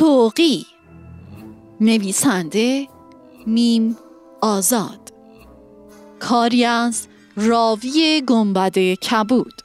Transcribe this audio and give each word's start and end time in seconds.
توقی 0.00 0.66
نویسنده 1.80 2.88
میم 3.46 3.96
آزاد. 4.40 5.12
کاری 6.20 6.64
از 6.64 7.08
راوی 7.36 8.22
گنبد 8.26 8.78
کبود. 8.78 9.62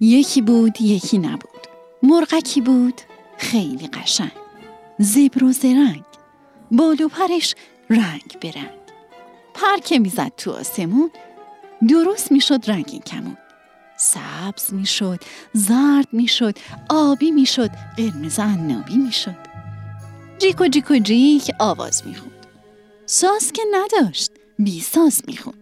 یکی 0.00 0.42
بود 0.42 0.80
یکی 0.80 1.18
نبود. 1.18 1.50
مرغکی 2.02 2.60
بود 2.60 3.00
خیلی 3.38 3.88
قشنگ. 3.88 4.32
زبر 4.98 5.44
و 5.44 5.52
زرنگ. 5.52 6.04
بال 6.70 7.00
و 7.00 7.08
پرش 7.08 7.54
رنگ 7.90 8.38
به 8.40 8.50
رنگ. 8.50 8.83
پر 9.54 9.76
که 9.84 9.98
می‌زد 9.98 10.32
تو 10.36 10.52
آسمون. 10.52 11.10
درست 11.88 12.32
می‌شد 12.32 12.60
رنگین 12.66 13.00
کمون. 13.00 13.36
سبز 13.96 14.74
می‌شد 14.74 15.20
زرد 15.52 16.08
می‌شد 16.12 16.58
آبی 16.88 17.30
می‌شد 17.30 17.70
قرمز 17.96 18.38
عنابی 18.38 18.96
می‌شد. 18.96 19.36
جیک 20.38 20.60
و 20.60 20.68
جیک 20.68 20.90
و 20.90 20.98
جیک 20.98 21.50
آواز 21.58 22.06
می‌خوند. 22.06 22.46
ساز 23.06 23.52
که 23.52 23.62
نداشت 23.72 24.30
بی 24.58 24.80
ساز 24.80 25.22
می‌خوند. 25.26 25.56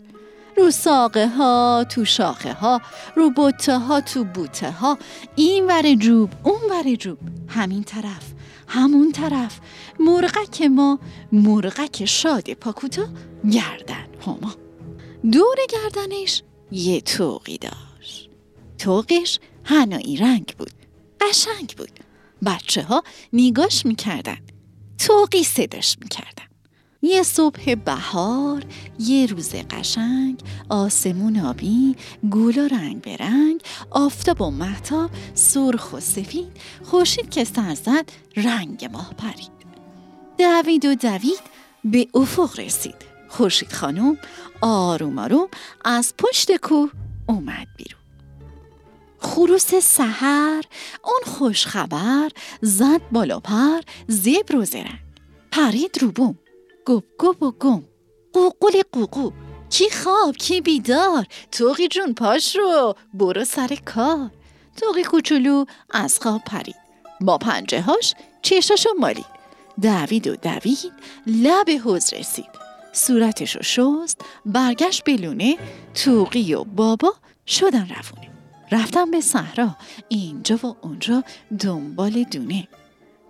رو 0.56 0.70
ساقه 0.70 1.28
ها 1.28 1.84
تو 1.88 2.04
شاخه 2.04 2.52
ها 2.52 2.80
رو 3.16 3.30
بوته 3.30 3.78
ها 3.78 4.00
تو 4.00 4.24
بوته 4.24 4.70
ها 4.70 4.98
این 5.36 5.66
ور 5.66 5.94
جوب 5.94 6.30
اون 6.42 6.60
ور 6.70 6.94
جوب. 6.94 7.18
همین 7.48 7.84
طرف. 7.84 8.32
همون 8.72 9.12
طرف. 9.12 9.60
مرغک 10.00 10.62
ما 10.62 10.98
مرغک 11.32 12.04
شاد 12.04 12.52
پاکوتا 12.52 13.08
گردن 13.50 14.06
هما. 14.26 14.54
دور 15.32 15.56
گردنش 15.68 16.42
یه 16.70 17.00
توقی 17.00 17.58
داشت. 17.58 18.30
توقش 18.78 19.38
هنایی 19.64 20.16
رنگ 20.16 20.54
بود 20.58 20.72
قشنگ 21.20 21.74
بود. 21.76 22.00
بچه 22.46 22.82
ها 22.82 23.02
نیگاش 23.32 23.86
می‌کردن 23.86 24.38
توقی 24.98 25.44
صداش 25.44 25.96
می‌کردن. 26.02 26.51
یه 27.04 27.22
صبح 27.22 27.74
بهار 27.74 28.64
یه 28.98 29.26
روز 29.26 29.54
قشنگ 29.70 30.40
آسمون 30.68 31.40
آبی 31.40 31.96
گولا 32.30 32.66
رنگ 32.66 33.02
به 33.02 33.16
رنگ 33.16 33.62
آفتاب 33.90 34.40
و 34.40 34.50
محتاب 34.50 35.10
سرخ 35.34 35.92
و 35.92 36.00
سفید 36.00 36.50
خورشید 36.82 37.30
که 37.30 37.44
سر 37.44 37.74
زد 37.74 38.04
رنگ 38.36 38.90
ماه 38.92 39.14
پرید. 39.14 39.50
دوید 40.38 40.84
و 40.84 40.94
دوید 40.94 41.40
به 41.84 42.08
افق 42.14 42.60
رسید. 42.60 42.94
خورشید 43.28 43.72
خانم 43.72 44.18
آروم 44.60 45.18
آروم 45.18 45.48
از 45.84 46.14
پشت 46.18 46.56
کوه 46.56 46.90
اومد 47.26 47.66
بیرون. 47.76 48.02
خروس 49.18 49.74
سحر 49.74 50.62
اون 51.04 51.20
خوش 51.34 51.66
خبر 51.66 52.30
زد 52.60 53.00
بالا 53.12 53.40
پر 53.40 53.80
زبر 54.08 54.56
و 54.56 54.64
زرنگ 54.64 54.98
پرید 55.52 55.98
رو 56.00 56.12
گوب 56.86 57.42
و 57.42 57.50
گم 57.50 57.84
قوقل 58.32 58.82
قوقو 58.92 59.30
کی 59.70 59.90
خواب 59.90 60.36
کی 60.36 60.60
بیدار 60.60 61.26
توقی 61.52 61.88
جون 61.88 62.14
پاش 62.14 62.56
رو 62.56 62.94
برو 63.14 63.44
سر 63.44 63.78
کار 63.84 64.30
توقی 64.76 65.02
کوچولو 65.02 65.64
از 65.90 66.18
خواب 66.18 66.40
پرید 66.46 66.76
با 67.20 67.38
پنجه 67.38 67.80
هاش 67.80 68.14
چشاشو 68.42 68.90
مالید 68.98 69.42
دوید 69.82 70.26
و 70.26 70.36
دوید 70.36 70.92
لب 71.26 71.70
حوز 71.84 72.14
رسید 72.14 72.62
صورتشو 72.92 73.62
شست 73.62 74.20
برگشت 74.46 75.04
به 75.04 75.16
لونه 75.16 75.58
توقی 75.94 76.54
و 76.54 76.64
بابا 76.64 77.14
شدن 77.46 77.88
روونه 77.88 78.30
رفتن 78.72 79.10
به 79.10 79.20
صحرا 79.20 79.76
اینجا 80.08 80.58
و 80.62 80.76
اونجا 80.80 81.24
دنبال 81.60 82.22
دونه 82.22 82.68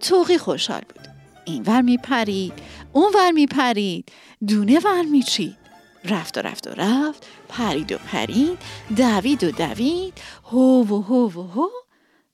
توقی 0.01 0.39
خوشحال 0.39 0.81
بود 0.81 1.12
این 1.45 1.63
ور 1.63 1.81
می 1.81 1.97
پرید 1.97 2.53
اون 2.93 3.13
ور 3.15 3.31
می 3.31 3.47
پرید 3.47 4.13
دونه 4.47 4.79
ور 4.79 5.03
می 5.03 5.23
چید 5.23 5.57
رفت 6.05 6.39
و 6.39 6.41
رفت 6.41 6.67
و 6.67 6.71
رفت 6.71 7.27
پرید 7.49 7.93
و 7.93 7.99
پرید 7.99 8.59
دوید 8.97 9.45
و 9.45 9.51
دوید 9.51 10.13
هو 10.45 10.85
و 10.85 11.03
هو 11.03 11.31
و 11.31 11.43
هو 11.43 11.69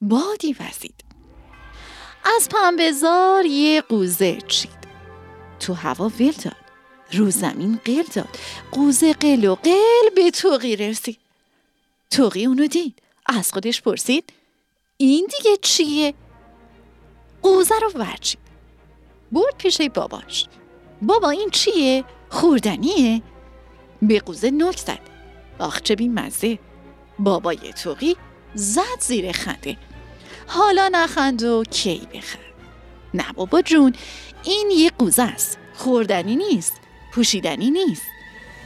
بادی 0.01 0.57
وزید. 0.61 1.05
از 2.37 2.49
پنبهزار 2.49 3.47
یه 3.47 3.81
قوزه 3.81 4.39
چید. 4.49 4.79
تو 5.61 5.75
هوا 5.75 6.09
ول 6.09 6.31
داد. 6.31 6.57
رو 7.13 7.31
زمین 7.31 7.81
قل 7.85 8.03
داد. 8.15 8.39
قوزه 8.73 9.13
قل 9.13 9.45
و 9.45 9.55
قل 9.55 10.11
به 10.17 10.31
توقی 10.31 10.77
رسید. 10.77 11.19
توقی 12.11 12.47
اونو 12.47 12.67
دید. 12.67 13.03
از 13.27 13.53
خودش 13.53 13.83
پرسید. 13.83 14.33
این 14.97 15.29
دیگه 15.37 15.57
چیه؟ 15.63 16.15
قوزه 17.43 17.75
رو 17.83 17.91
ورچید 17.95 18.48
برد 19.33 19.55
پیش 19.59 19.81
باباش. 19.81 20.47
بابا 21.03 21.31
این 21.31 21.51
چیه؟ 21.53 22.05
خوردنیه؟ 22.29 23.23
به 24.03 24.21
قوزه 24.21 24.51
نک 24.51 24.79
زد. 24.79 25.01
آخ 25.59 25.83
چه 25.83 26.09
مزه 26.09 26.59
بابای 27.19 27.73
توقی 27.83 28.17
زد 28.55 29.01
زیر 29.01 29.33
خنده. 29.33 29.77
حالا 30.47 30.89
نخند 30.93 31.43
و 31.43 31.63
کی 31.71 32.09
بخند 32.15 32.43
نه 33.15 33.33
بابا 33.35 33.63
جون 33.63 33.93
این 34.45 34.71
یه 34.71 34.91
قوزه 34.99 35.23
است. 35.23 35.59
خوردنی 35.75 36.37
نیست 36.37 36.81
پوشیدنی 37.13 37.71
نیست. 37.71 38.03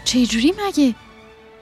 چجوری 0.04 0.54
مگه؟ 0.66 0.94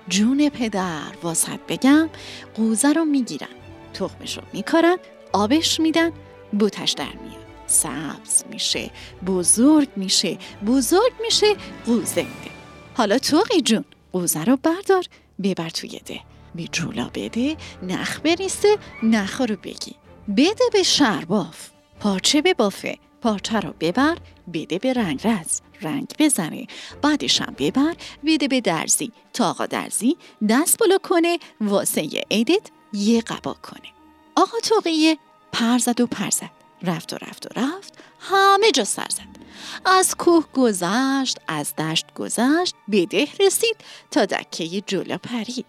جون 0.09 0.49
پدر 0.49 1.13
واسط 1.23 1.61
بگم 1.69 2.11
قوزه 2.55 2.93
رو 2.93 3.05
می‌گیرن. 3.05 3.49
تخمش 3.95 4.37
رو 4.37 4.43
میکارن 4.53 4.97
آبش 5.33 5.81
میدن 5.81 6.13
بوتش 6.53 6.93
در 6.93 7.05
میاد. 7.05 7.40
سبز 7.71 8.45
میشه 8.51 8.91
بزرگ 9.27 9.89
میشه 9.97 10.39
بزرگ 10.67 11.13
میشه 11.23 11.47
قوزه. 11.87 12.23
میده 12.23 12.51
حالا 12.95 13.19
توقی 13.19 13.61
جون 13.61 13.85
قوزه 14.13 14.45
رو 14.45 14.57
بردار 14.57 15.05
ببر 15.43 15.69
توی 15.69 16.01
ده. 16.07 16.21
به 16.55 16.65
جولا 16.65 17.11
بده 17.15 17.57
نخ 17.83 18.21
بریسه 18.21 18.79
نخ 19.03 19.41
رو 19.41 19.57
بگی. 19.57 19.95
بده 20.37 20.65
به 20.73 20.83
شرباف. 20.83 21.69
پارچه 22.01 22.43
به 22.43 22.55
بافه. 22.55 22.99
پارچه 23.23 23.61
رو 23.61 23.75
ببر 23.81 24.17
بده 24.53 24.79
به 24.79 24.93
رنگ 24.93 25.27
رز. 25.27 25.61
رنگ 25.83 26.13
بزنه 26.19 26.67
بعدش 27.03 27.43
هم 27.43 27.55
ببر 27.59 27.95
بده 28.25 28.49
به 28.49 28.61
درزی. 28.61 29.13
تا 29.33 29.51
آقا 29.51 29.67
درزی 29.67 30.17
دست 30.49 30.79
بالا 30.79 30.99
کنه 30.99 31.39
واسه 31.61 32.09
عیدت 32.31 32.71
یه 32.93 33.21
قبا 33.21 33.55
کنه. 33.55 33.89
آقا 34.37 34.59
توقیه 34.63 35.19
پر 35.53 35.79
زد 35.79 36.01
و 36.01 36.07
پر 36.07 36.31
زد 36.31 36.60
رفت 36.83 37.13
و 37.13 37.17
رفت 37.17 37.47
و 37.47 37.61
رفت 37.61 37.99
همه 38.21 38.71
جا 38.71 38.85
سر 38.85 39.07
زد. 39.11 39.41
از 39.85 40.15
کوه 40.15 40.45
گذشت 40.55 41.39
از 41.49 41.77
دشت 41.77 42.15
گذشت 42.15 42.75
به 42.89 43.07
ده 43.07 43.29
رسید 43.41 43.77
تا 44.11 44.25
دکه 44.25 44.81
جلو 44.81 45.19
پرید. 45.19 45.67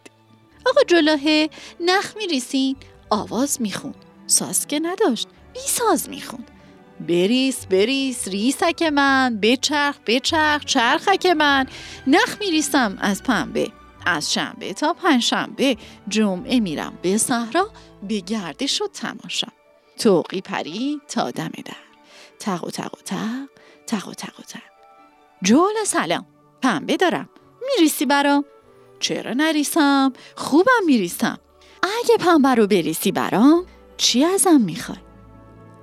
آقا 0.66 0.81
جلاه 0.88 1.47
نخ 1.79 2.17
می 2.17 2.27
رسید 2.27 2.77
آواز 3.09 3.61
می‌خوند 3.61 3.95
ساز 4.27 4.67
که 4.67 4.79
نداشت 4.79 5.27
بی 5.53 5.59
ساز 5.59 6.09
می‌خوند 6.09 6.51
بریس 7.07 7.66
بریس 7.66 8.27
ریسک 8.27 8.81
من 8.81 9.39
بچرخ 9.41 10.00
بچرخ 10.07 10.66
چرخک 10.66 11.25
من. 11.25 11.67
نخ 12.07 12.38
میریسم 12.39 12.97
از 13.01 13.23
پنبه 13.23 13.71
از 14.05 14.33
شنبه 14.33 14.73
تا 14.73 14.94
پنجشنبه. 14.94 15.77
جمعه 16.07 16.59
میرم 16.59 17.00
به 17.01 17.17
صحرا 17.17 17.69
به 18.07 18.19
گردش 18.19 18.81
و 18.81 18.88
تماشا. 18.88 19.47
توقی 20.01 20.41
پری 20.41 21.01
تا 21.07 21.31
دم 21.31 21.51
در. 21.66 21.73
تق 22.39 22.63
و 22.63 22.69
تق 22.69 22.94
و 22.94 23.01
تق 23.06 23.50
تق 23.88 24.07
و 24.07 24.13
تق 24.13 24.39
و 24.39 24.44
تق. 24.44 24.62
جول 25.44 25.74
سلام. 25.86 26.25
پنبه 26.62 26.98
دارم. 26.98 27.30
میریسی 27.62 28.06
برام. 28.06 28.45
چرا 29.00 29.33
نریسم؟ 29.33 30.13
خوبم 30.36 30.86
میریسم. 30.86 31.38
اگه 31.83 32.18
پنبه 32.19 32.56
رو 32.56 32.68
بریسی 32.68 33.12
برام 33.12 33.65
چی 33.98 34.24
ازم 34.24 34.62
می‌خوای؟ 34.62 34.98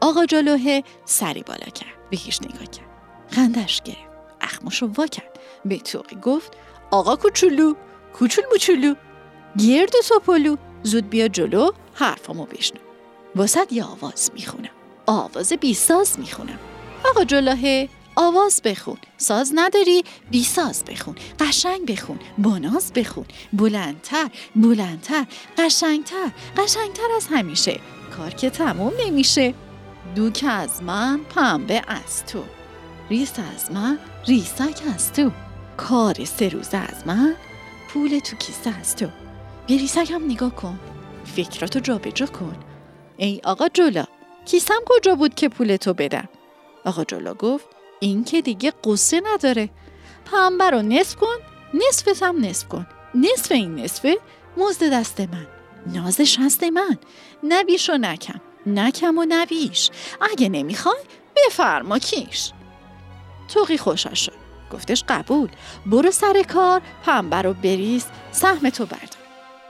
آقا 0.01 0.27
جلوه 0.27 0.81
سری 1.05 1.43
بالا 1.43 1.71
کرد. 1.75 2.11
به 2.11 2.17
هیچ 2.17 2.43
نگاه 2.43 2.67
کرد. 2.67 2.89
خندش 3.31 3.83
گرفت. 3.83 4.01
اخمشو 4.41 4.87
وا 4.87 5.07
کرد. 5.07 5.39
به 5.65 5.79
توقی 5.79 6.17
گفت 6.17 6.53
آقا 6.91 7.17
کوچولو 7.17 7.75
کوچول 8.15 8.45
موچولو. 8.51 8.95
گرد 9.67 9.95
و 9.95 10.03
توپلو. 10.09 10.57
زود 10.83 11.11
بیا 11.11 11.29
جلو 11.29 11.71
حرفامو 11.95 12.47
بشنو. 12.47 12.88
واسد 13.37 13.73
یه 13.73 13.85
آواز 13.85 14.31
می‌خونم. 14.35 14.71
آواز 15.07 15.53
بی 15.53 15.75
ساز 15.75 16.19
می‌خونم. 16.19 16.59
آقا 17.11 17.25
جلوه 17.25 17.89
آواز 18.17 18.61
بخون. 18.65 18.97
ساز 19.17 19.53
نداری 19.55 20.05
بی 20.31 20.45
ساز 20.45 20.85
بخون. 20.85 21.15
قشنگ 21.41 21.93
بخون. 21.93 22.19
بناز 22.39 22.93
بخون. 22.93 23.25
بلندتر 23.53 24.31
بلندتر. 24.57 25.27
قشنگتر. 25.59 26.31
قشنگتر 26.57 27.09
از 27.17 27.27
همیشه. 27.31 27.81
کار 28.17 28.31
که 28.31 28.51
تموم 28.51 28.93
نمیشه. 29.07 29.55
دوک 30.15 30.45
از 30.49 30.83
من 30.83 31.19
پنبه 31.19 31.83
از 31.89 32.27
تو. 32.27 32.43
ریس 33.11 33.33
از 33.55 33.73
من 33.73 33.99
ریسک 34.27 34.83
از 34.95 35.13
تو. 35.13 35.31
کار 35.77 36.25
سه 36.25 36.49
روزه 36.49 36.77
از 36.77 37.07
من 37.07 37.35
پول 37.89 38.19
تو 38.19 38.37
کیسه 38.37 38.79
از 38.81 38.97
تو. 38.97 39.07
بریسکم 39.69 40.25
نگاه 40.25 40.55
کن. 40.55 40.79
فکراتو 41.25 41.81
جابجا 41.81 42.27
کن. 42.27 42.57
ای 43.21 43.41
آقا 43.45 43.69
جولا 43.69 44.05
کیسم 44.45 44.81
کجا 44.87 45.15
بود 45.15 45.35
که 45.35 45.49
پول 45.49 45.77
تو 45.77 45.95
بدم؟ 45.95 46.29
آقا 46.85 47.05
جولا 47.05 47.35
گفت 47.35 47.67
این 48.01 48.25
که 48.25 48.43
دیگه 48.43 48.73
قصه 48.85 49.23
نداره. 49.33 49.71
پنبه 50.25 50.71
رو 50.71 50.83
نصف 50.83 51.17
کن 51.17 51.37
نصفت 51.75 52.23
هم 52.23 52.45
نصف 52.45 52.69
کن. 52.69 52.87
نصف 53.15 53.53
این 53.53 53.75
نصفه 53.75 54.19
مزد 54.57 54.93
دست 54.93 55.21
من. 55.21 55.47
نازش 55.87 56.39
هست 56.39 56.63
من. 56.63 56.99
نبیش 57.43 57.91
و 57.91 57.93
نکم. 57.93 58.41
نکم 58.67 59.19
و 59.19 59.27
نبیش 59.29 59.91
اگه 60.21 60.49
نمی‌خوای 60.49 61.03
بفرما 61.37 61.99
کیش. 61.99 62.51
توقی 63.55 63.79
خوشا 63.79 64.15
شد. 64.15 64.33
گفتش 64.73 65.05
قبول. 65.09 65.49
برو 65.87 66.11
سر 66.11 66.43
کار 66.43 66.83
پنبه 67.05 67.43
رو 67.43 67.55
بریز 67.55 68.07
سهم 68.33 68.71
تو 68.71 68.87
بردار. 68.87 69.09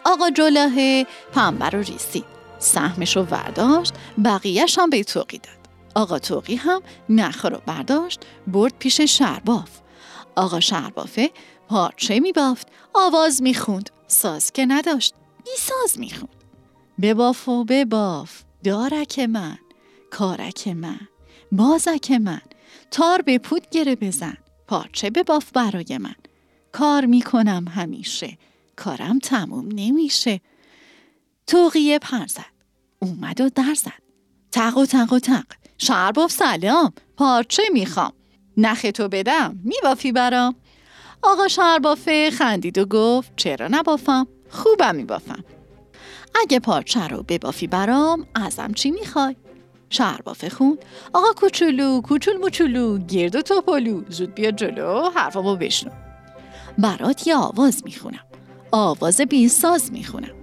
آقا 0.05 0.31
جلاهه 0.31 1.07
پنبه 1.33 1.67
رو 1.67 1.79
ریسید 1.79 2.38
سهمش 2.59 3.17
رو 3.17 3.23
برداشت 3.23 3.95
بقیهش 4.25 4.79
هم 4.79 4.91
به 4.91 5.05
توقی 5.05 5.39
داد. 5.39 5.59
آقا 5.95 6.19
توقی 6.19 6.55
هم 6.55 6.83
نخه 7.09 7.49
رو 7.49 7.61
برداشت 7.67 8.21
برد 8.47 8.75
پیش 8.79 9.01
شرباف. 9.01 9.71
آقا 10.37 10.61
شربافه 10.61 11.31
پارچه 11.69 12.21
میبافت 12.21 12.69
آواز 12.95 13.43
می‌خوند. 13.43 13.91
ساز 14.07 14.53
که 14.53 14.67
نداشت 14.67 15.15
بی 15.45 15.51
ساز 15.59 15.99
می‌خوند. 15.99 16.45
بباف 17.03 17.49
و 17.49 17.65
بباف 17.65 18.43
دارک 18.65 19.19
من 19.19 19.59
کارک 20.11 20.69
من 20.69 21.01
بازک 21.53 22.11
من. 22.11 22.41
تار 22.91 23.23
به 23.23 23.39
پود 23.39 23.71
گره 23.71 23.97
بزن 23.97 24.37
پارچه 24.67 25.11
بباف 25.11 25.51
برای 25.53 25.99
من. 25.99 26.15
کار 26.73 27.05
می‌کنم 27.05 27.65
همیشه 27.69 28.39
کارم 28.77 29.19
تموم 29.19 29.69
نمیشه. 29.75 30.41
توقیه 31.49 31.99
پر 31.99 32.27
زد. 32.27 32.45
اومد 32.99 33.41
و 33.41 33.49
در 33.49 33.75
زد. 33.75 34.03
تق 34.53 34.77
و 34.77 34.87
تق 34.87 35.13
و 35.13 35.19
تق. 35.19 35.45
شرباف 35.79 36.33
سلام. 36.33 36.93
پارچه 37.17 37.63
می‌خوام. 37.73 38.13
نخ 38.57 38.87
تو 38.95 39.09
بدم. 39.09 39.61
میبافی 39.65 40.13
برام. 40.13 40.55
آقا 41.23 41.49
شربافه 41.49 42.31
خندید 42.31 42.79
و 42.79 42.85
گفت 42.85 43.33
چرا 43.37 43.69
نبافم؟ 43.71 44.27
خوبم 44.51 44.95
میبافم. 44.95 45.45
اگه 46.43 46.61
پارچه 46.61 47.09
رو 47.09 47.23
ببافی 47.23 47.67
برام 47.67 48.27
ازم 48.35 48.73
چی 48.73 48.91
می‌خوای؟ 48.91 49.37
شربافه 49.91 50.49
خوند. 50.49 50.79
آقا 51.13 51.33
کوچولو 51.33 52.01
کوچول 52.01 52.37
موچولو 52.37 52.99
گرد 52.99 53.37
و 53.37 53.43
توپلو. 53.43 54.03
زود 54.09 54.35
بیا 54.35 54.51
جلو 54.51 55.11
حرفامو 55.15 55.57
بشنو. 55.57 55.91
برات 56.79 57.27
یه 57.27 57.37
آواز 57.37 57.83
می‌خونم. 57.85 58.25
آواز 58.73 59.21
بیساز 59.21 59.93
می‌خونم. 59.93 60.35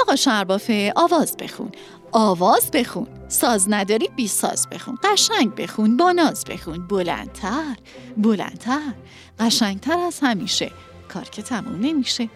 آقا 0.00 0.16
شربافه 0.16 0.92
آواز 0.96 1.36
بخون. 1.36 1.72
آواز 2.12 2.70
بخون. 2.70 3.06
ساز 3.28 3.66
نداری 3.68 4.08
بی 4.16 4.28
ساز 4.28 4.68
بخون. 4.68 4.98
قشنگ 5.04 5.54
بخون 5.54 5.96
با 5.96 6.12
ناز 6.12 6.44
بخون. 6.44 6.86
بلندتر 6.86 7.76
بلندتر. 8.16 8.92
قشنگتر 9.38 9.98
از 9.98 10.18
همیشه. 10.22 10.70
کار 11.08 11.24
که 11.24 11.42
تموم 11.42 11.80
نمیشه. 11.80 12.28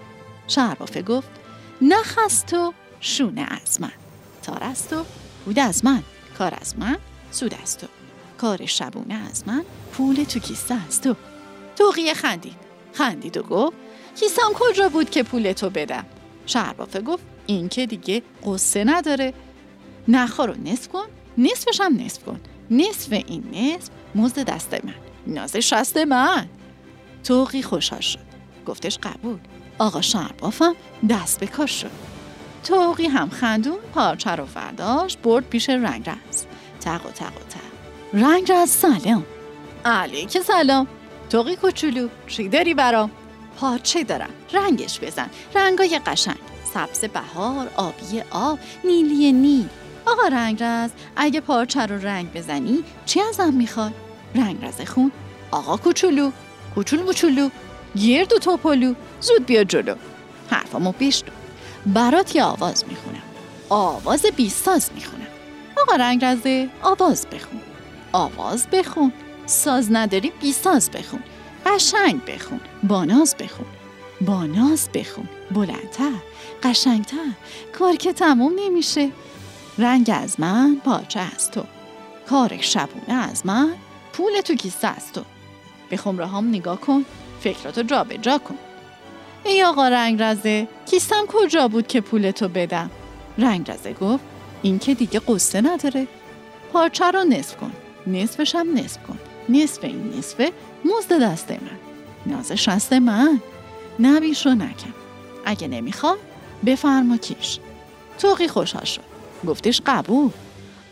شربافه 0.48 1.02
گفت 1.02 1.28
نخ 1.82 2.18
از 2.24 2.46
تو 2.46 2.72
شونه 3.00 3.46
از 3.62 3.80
من. 3.80 3.92
تار 4.42 4.64
از 4.64 4.88
تو 4.88 5.04
بود 5.44 5.58
از 5.58 5.84
من. 5.84 6.02
کار 6.38 6.58
از 6.60 6.78
من 6.78 6.96
سود 7.30 7.54
از 7.62 7.78
تو 7.78 7.86
کار 8.38 8.66
شبونه 8.66 9.14
از 9.30 9.48
من. 9.48 9.64
پول 9.92 10.24
تو 10.24 10.38
کیسه 10.40 10.76
از 10.88 11.00
تو 11.00 11.14
توقیه 11.76 12.14
خندید. 12.14 12.56
خندید 12.92 13.36
و 13.36 13.42
گفت 13.42 13.76
کیسم 14.16 14.52
کجا 14.54 14.88
بود 14.88 15.10
که 15.10 15.22
پول 15.22 15.52
تو 15.52 15.70
بدم؟ 15.70 16.04
شربافه 16.46 17.00
گفت 17.00 17.22
این 17.46 17.68
که 17.68 17.86
دیگه 17.86 18.22
قصه 18.46 18.84
نداره. 18.84 19.34
نخا 20.08 20.44
رو 20.44 20.54
نصف 20.64 20.88
کن 20.88 21.04
نصفش 21.38 21.80
هم 21.80 22.00
نصف 22.00 22.24
کن. 22.24 22.40
نصف 22.70 23.12
این 23.12 23.44
نصف 23.52 23.90
مزد 24.14 24.38
دست 24.38 24.74
من 24.74 24.94
ناز 25.26 25.56
شست 25.56 25.96
من. 25.96 26.46
توقی 27.24 27.62
خوشحال 27.62 28.00
شد. 28.00 28.18
گفتش 28.66 28.98
قبول. 28.98 29.38
آقا 29.78 30.00
شربافم 30.00 30.74
دست 31.10 31.40
به 31.40 31.46
کار 31.46 31.66
شد. 31.66 31.90
توقی 32.64 33.06
هم 33.06 33.30
خندون 33.30 33.78
پارچه 33.94 34.30
رو 34.30 34.46
فرداش 34.46 35.16
برد 35.16 35.48
پیش 35.48 35.68
رنگ 35.68 36.10
رز. 36.10 36.44
تق 36.80 37.06
و 37.06 37.10
تق 37.10 37.36
و 37.36 37.40
تق. 37.50 38.22
رنگ 38.22 38.52
رز 38.52 38.70
سلام. 38.70 39.24
علیک 39.84 40.38
سلام. 40.40 40.86
توقی 41.30 41.56
کوچولو 41.56 42.08
چی 42.26 42.48
داری 42.48 42.74
برام؟ 42.74 43.10
پارچه 43.56 44.04
دارم. 44.04 44.30
رنگش 44.52 45.00
بزن. 45.00 45.30
رنگای 45.54 46.00
قشنگ. 46.06 46.38
سبز 46.74 47.04
بهار 47.04 47.70
آبی 47.76 48.22
آب 48.30 48.58
نیلی 48.84 49.32
نیل. 49.32 49.68
آقا 50.06 50.28
رنگرز 50.28 50.90
اگه 51.16 51.40
پارچه 51.40 51.86
رو 51.86 51.98
رنگ 51.98 52.32
بزنی 52.32 52.84
چی 53.06 53.20
ازم 53.20 53.54
می‌خوای؟ 53.54 53.90
رنگرز 54.34 54.80
خون. 54.80 55.12
آقا 55.50 55.76
کوچولو. 55.76 56.30
کوچول 56.74 57.02
موچولو. 57.02 57.48
گرد 58.06 58.32
و 58.32 58.38
توپلو 58.38 58.94
زود 59.20 59.46
بیا 59.46 59.64
جلو. 59.64 59.94
حرفامو 60.50 60.92
بشنو 60.92 61.30
برات 61.86 62.36
یه 62.36 62.44
آواز 62.44 62.84
می‌خونم. 62.88 63.22
آواز 63.68 64.26
بیساز 64.36 64.90
می‌خونم. 64.94 65.26
آقا 65.82 65.96
رنگرزه 65.96 66.68
آواز 66.82 67.26
بخون. 67.26 67.60
آواز 68.12 68.66
بخون. 68.72 69.12
ساز 69.46 69.88
نداری 69.92 70.32
بیساز 70.40 70.90
بخون. 70.90 71.22
قشنگ 71.66 72.24
بخون. 72.24 72.60
باناز 72.82 73.34
بخون. 73.38 73.66
باناز 74.20 74.88
بخون. 74.94 75.28
بلندتر. 75.50 76.12
قشنگتر. 76.62 77.30
کار 77.78 77.96
که 77.96 78.12
تموم 78.12 78.52
نمیشه. 78.56 79.10
رنگ 79.78 80.10
از 80.14 80.40
من 80.40 80.80
پاچه 80.84 81.20
از 81.20 81.50
تو. 81.50 81.64
کار 82.28 82.60
شبونه 82.60 83.14
از 83.14 83.46
من 83.46 83.74
پول 84.12 84.40
تو 84.40 84.54
کیسه 84.54 84.88
از 84.88 85.12
تو. 85.12 85.22
به 85.90 85.96
خمره 85.96 86.26
هم 86.26 86.48
نگاه 86.48 86.80
کن. 86.80 87.04
فکراتو 87.40 87.82
جا 87.82 88.04
به 88.04 88.18
جا 88.18 88.38
کن. 88.38 88.58
ای 89.44 89.62
آقا 89.62 89.88
رنگ 89.88 90.22
رزه 90.22 90.68
کیسم 90.86 91.24
کجا 91.28 91.68
بود 91.68 91.86
که 91.86 92.00
پول 92.00 92.30
تو 92.30 92.48
بدم؟ 92.48 92.90
رنگ 93.38 93.70
رزه 93.70 93.92
گفت 93.92 94.24
این 94.62 94.78
که 94.78 94.94
دیگه 94.94 95.20
قصه 95.20 95.60
نداره. 95.60 96.06
پارچه 96.72 97.10
رو 97.10 97.24
نصف 97.24 97.56
کن. 97.56 97.72
نصفش 98.06 98.54
هم 98.54 98.78
نصف 98.78 99.02
کن. 99.02 99.18
نصف 99.48 99.84
این 99.84 100.14
نصفه 100.18 100.52
مزد 100.84 101.22
دست 101.22 101.50
من. 101.50 101.78
نازش 102.26 102.68
هست 102.68 102.92
من. 102.92 103.40
نبیش 104.00 104.46
رو 104.46 104.54
نکن. 104.54 104.94
اگه 105.44 105.68
نمی‌خواد 105.68 106.18
بفرما 106.66 107.16
کیش. 107.16 107.58
توقی 108.18 108.48
خوشحال 108.48 108.84
شد. 108.84 109.02
گفتش 109.46 109.82
قبول. 109.86 110.30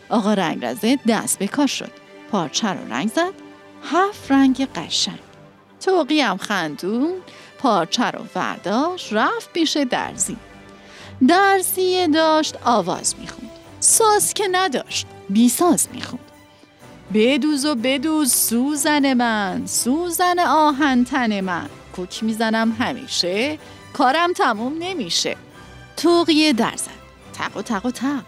آقا 0.09 0.33
رنگ 0.33 0.65
رزه 0.65 0.99
دست 1.07 1.39
به 1.39 1.47
کار 1.47 1.67
شد. 1.67 1.91
پارچه 2.31 2.67
رو 2.67 2.93
رنگ 2.93 3.09
زد. 3.09 3.33
هفت 3.83 4.31
رنگ 4.31 4.67
قشنگ. 4.75 5.19
توقی 5.81 6.21
هم 6.21 6.37
خندون. 6.37 7.13
پارچه 7.57 8.11
رو 8.11 8.25
ورداشت. 8.35 9.13
رفت 9.13 9.53
پیش 9.53 9.77
درزی. 9.77 10.37
درزی 11.27 12.07
داشت 12.07 12.55
آواز 12.63 13.15
می‌خوند. 13.19 13.51
ساز 13.79 14.33
که 14.33 14.47
نداشت 14.51 15.07
بی 15.29 15.49
ساز 15.49 15.87
می‌خوند. 15.93 16.32
بدوز 17.13 17.65
و 17.65 17.75
بدوز 17.75 18.33
سوزن 18.33 19.13
من 19.13 19.65
سوزن 19.65 20.39
آهن 20.39 21.03
تن 21.03 21.41
من. 21.41 21.69
کوک 21.95 22.23
می‌زنم 22.23 22.71
همیشه 22.79 23.59
کارم 23.93 24.33
تموم 24.33 24.73
نمیشه. 24.79 25.37
توقیه 25.97 26.53
در 26.53 26.75
زد 26.75 26.89
تق 27.33 27.57
و 27.57 27.61
تق 27.61 27.85
و 27.85 27.91
تق. 27.91 28.23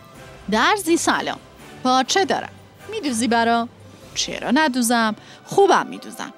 درزی 0.52 0.98
سلام. 0.98 1.40
پارچه 1.84 2.26
دارم. 2.26 2.50
میدوزی 2.92 3.28
برام؟ 3.28 3.70
چرا 4.16 4.52
ندوزم؟ 4.52 5.16
خوبم 5.46 5.88
میدوزم. 5.88 6.34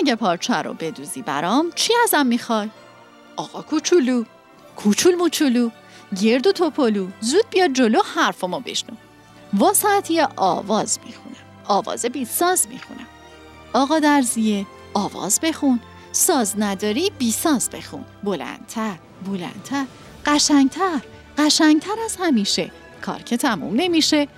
اگه 0.00 0.14
پارچه 0.14 0.54
رو 0.54 0.74
بدوزی 0.74 1.22
برام 1.22 1.70
چی 1.74 1.92
ازم 2.04 2.26
می‌خوای؟ 2.26 2.70
آقا 3.36 3.62
کوچولو. 3.62 4.24
کوچول 4.76 5.14
موچولو. 5.14 5.70
گرد 6.22 6.46
و 6.46 6.52
توپلو 6.52 7.08
زود 7.20 7.50
بیا 7.50 7.68
جلو 7.68 8.00
حرفمو 8.14 8.60
بشنو. 8.60 8.96
واسطی 9.52 10.20
آواز 10.36 10.98
می‌خونم. 11.06 11.33
آواز 11.64 12.06
بی 12.06 12.24
ساز 12.24 12.68
می‌خونم. 12.68 13.06
آقا 13.72 13.98
درزیه 13.98 14.66
آواز 14.94 15.40
بخون. 15.40 15.80
ساز 16.12 16.54
نداری 16.58 17.12
بی 17.18 17.32
ساز 17.32 17.70
بخون. 17.70 18.04
بلندتر 18.24 18.96
بلندتر. 19.26 19.84
قشنگتر 20.26 21.00
قشنگتر 21.38 21.96
از 22.04 22.16
همیشه. 22.20 22.70
کار 23.02 23.22
که 23.22 23.36
تموم 23.36 23.74
نمیشه. 23.76 24.28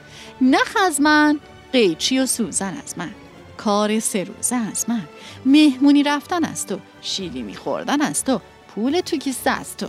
نخ 0.40 0.76
از 0.86 1.00
من 1.00 1.40
قیچی 1.72 2.18
و 2.18 2.26
سوزن 2.26 2.76
از 2.84 2.98
من. 2.98 3.10
کار 3.56 4.00
سه 4.00 4.24
روزه 4.24 4.56
از 4.56 4.84
من. 4.88 5.08
مهمونی 5.46 6.02
رفتن 6.02 6.44
از 6.44 6.66
تو. 6.66 6.78
شیرینی 7.02 7.54
خوردن 7.54 8.02
از 8.02 8.24
تو. 8.24 8.40
پول 8.74 9.00
تو 9.00 9.16
کیسه 9.16 9.50
از 9.50 9.76
تو. 9.76 9.86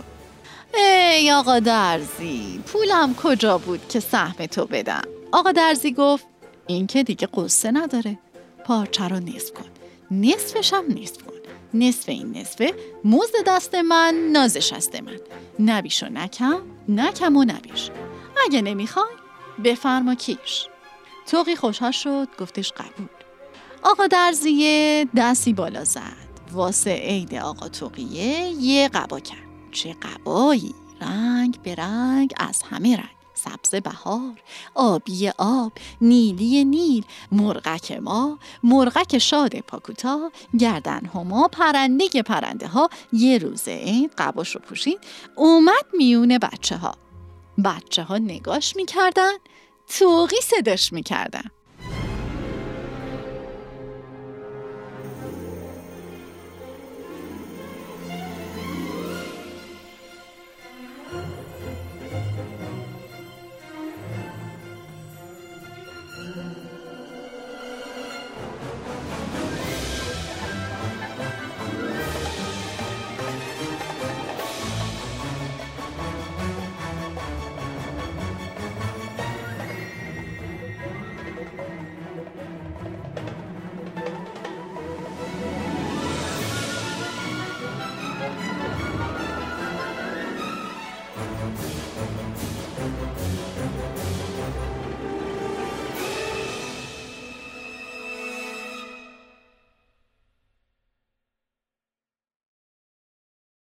ای 0.74 1.32
آقا 1.32 1.58
درزی 1.58 2.60
پولم 2.66 3.14
کجا 3.14 3.58
بود 3.58 3.88
که 3.88 4.00
سهم 4.00 4.46
تو 4.46 4.66
بدم؟ 4.66 5.02
آقا 5.32 5.52
درزی 5.52 5.92
گفت 5.92 6.26
این 6.68 6.86
که 6.86 7.02
دیگه 7.02 7.28
قصه 7.34 7.70
نداره. 7.70 8.18
پارچه 8.64 9.08
رو 9.08 9.16
نصف 9.16 9.52
کن. 9.52 9.64
نصفش 10.10 10.72
هم 10.72 10.84
نصف 10.88 11.22
کن. 11.22 11.32
نصف 11.74 12.08
این 12.08 12.36
نصفه 12.36 12.74
موز 13.04 13.30
دست 13.46 13.74
من 13.74 14.30
نازش 14.32 14.72
است 14.72 15.02
من. 15.02 15.18
نبیش 15.58 16.02
و 16.02 16.06
نکم 16.06 16.60
نکم 16.88 17.36
و 17.36 17.44
نبیش. 17.44 17.90
اگه 18.46 18.62
نمی‌خوای 18.62 19.12
بفرما 19.64 20.14
کیش. 20.14 20.66
توقی 21.26 21.56
خوشحال 21.56 21.90
شد 21.90 22.28
گفتش 22.40 22.72
قبول. 22.72 23.08
آقا 23.82 24.06
درزیه 24.06 25.06
دستی 25.16 25.52
بالا 25.52 25.84
زد. 25.84 26.28
واسه 26.52 26.90
عید 26.90 27.34
آقا 27.34 27.68
توقیه 27.68 28.48
یه 28.60 28.88
قبا 28.88 29.20
کرد. 29.20 29.48
چه 29.72 29.96
قبایی؟ 30.02 30.74
رنگ 31.00 31.58
به 31.62 31.74
رنگ 31.74 32.32
از 32.36 32.62
همه 32.62 32.96
رنگ. 32.96 33.17
سبز 33.38 33.74
بهار 33.74 34.40
آبی 34.74 35.28
آب 35.38 35.72
نیلی 36.00 36.64
نیل 36.64 37.04
مرغک 37.32 37.92
ما 37.92 38.38
مرغک 38.62 39.18
شاد 39.18 39.60
پاکوتا 39.60 40.30
گردن 40.58 41.10
هما 41.14 41.48
پرنده 41.48 42.22
پرنده 42.22 42.66
ها 42.66 42.90
یه 43.12 43.38
روزه 43.38 43.70
این 43.70 44.10
قباش 44.18 44.54
رو 44.54 44.60
پوشید 44.60 44.98
اومد 45.34 45.86
میونه 45.98 46.38
بچه 46.38 46.76
ها 46.76 46.94
بچه 47.64 48.02
ها 48.02 48.18
نگاش 48.18 48.76
می‌کردن 48.76 49.32
توقی 49.88 50.40
صدش 50.42 50.92
می‌کردن. 50.92 51.50